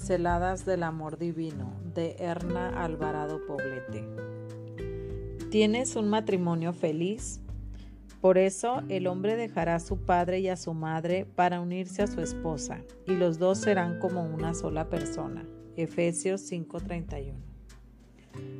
[0.00, 4.08] Pinceladas del Amor Divino de Erna Alvarado Poblete.
[5.50, 7.42] ¿Tienes un matrimonio feliz?
[8.22, 12.06] Por eso el hombre dejará a su padre y a su madre para unirse a
[12.06, 15.44] su esposa, y los dos serán como una sola persona.
[15.76, 17.34] Efesios 5:31.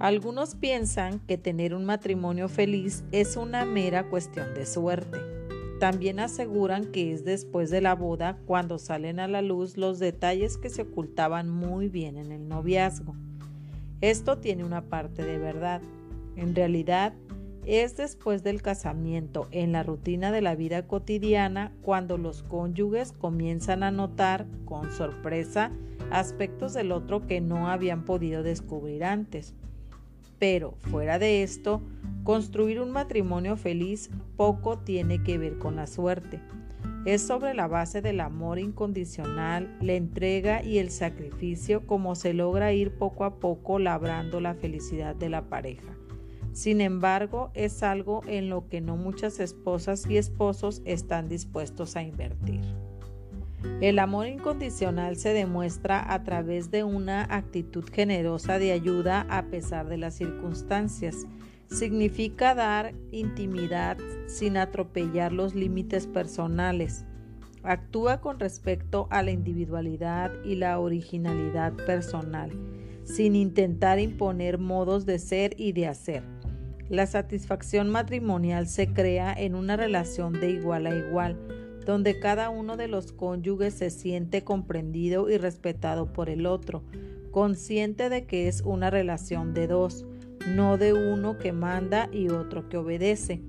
[0.00, 5.41] Algunos piensan que tener un matrimonio feliz es una mera cuestión de suerte.
[5.82, 10.56] También aseguran que es después de la boda cuando salen a la luz los detalles
[10.56, 13.16] que se ocultaban muy bien en el noviazgo.
[14.00, 15.82] Esto tiene una parte de verdad.
[16.36, 17.14] En realidad,
[17.66, 23.82] es después del casamiento, en la rutina de la vida cotidiana, cuando los cónyuges comienzan
[23.82, 25.72] a notar, con sorpresa,
[26.12, 29.52] aspectos del otro que no habían podido descubrir antes.
[30.38, 31.82] Pero, fuera de esto,
[32.24, 36.40] Construir un matrimonio feliz poco tiene que ver con la suerte.
[37.04, 42.72] Es sobre la base del amor incondicional, la entrega y el sacrificio como se logra
[42.72, 45.96] ir poco a poco labrando la felicidad de la pareja.
[46.52, 52.02] Sin embargo, es algo en lo que no muchas esposas y esposos están dispuestos a
[52.02, 52.60] invertir.
[53.80, 59.88] El amor incondicional se demuestra a través de una actitud generosa de ayuda a pesar
[59.88, 61.26] de las circunstancias
[61.72, 67.06] significa dar intimidad sin atropellar los límites personales.
[67.62, 72.50] Actúa con respecto a la individualidad y la originalidad personal,
[73.04, 76.24] sin intentar imponer modos de ser y de hacer.
[76.88, 81.38] La satisfacción matrimonial se crea en una relación de igual a igual,
[81.86, 86.82] donde cada uno de los cónyuges se siente comprendido y respetado por el otro,
[87.30, 90.04] consciente de que es una relación de dos
[90.48, 93.42] no de uno que manda y otro que obedece.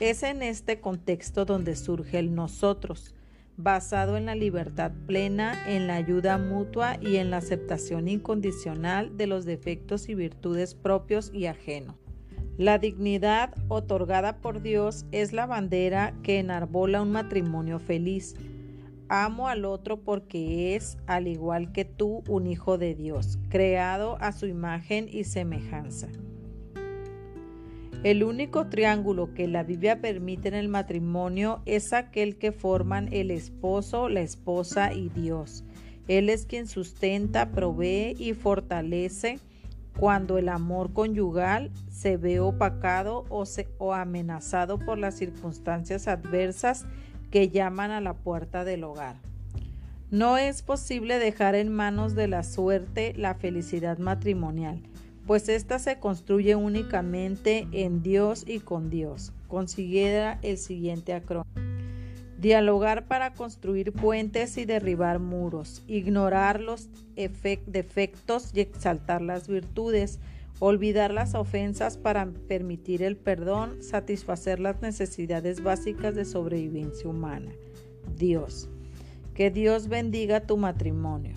[0.00, 3.14] Es en este contexto donde surge el nosotros,
[3.56, 9.28] basado en la libertad plena, en la ayuda mutua y en la aceptación incondicional de
[9.28, 11.96] los defectos y virtudes propios y ajenos.
[12.56, 18.36] La dignidad otorgada por Dios es la bandera que enarbola un matrimonio feliz.
[19.08, 24.32] Amo al otro porque es, al igual que tú, un hijo de Dios, creado a
[24.32, 26.08] su imagen y semejanza.
[28.04, 33.30] El único triángulo que la Biblia permite en el matrimonio es aquel que forman el
[33.30, 35.64] esposo, la esposa y Dios.
[36.06, 39.38] Él es quien sustenta, provee y fortalece
[39.98, 43.44] cuando el amor conyugal se ve opacado o,
[43.78, 46.84] o amenazado por las circunstancias adversas
[47.30, 49.16] que llaman a la puerta del hogar.
[50.10, 54.82] No es posible dejar en manos de la suerte la felicidad matrimonial
[55.26, 59.32] pues ésta se construye únicamente en Dios y con Dios.
[59.48, 61.50] Considera el siguiente acrónimo.
[62.38, 70.20] Dialogar para construir puentes y derribar muros, ignorar los defectos y exaltar las virtudes,
[70.58, 77.50] olvidar las ofensas para permitir el perdón, satisfacer las necesidades básicas de sobrevivencia humana.
[78.16, 78.68] Dios.
[79.34, 81.34] Que Dios bendiga tu matrimonio.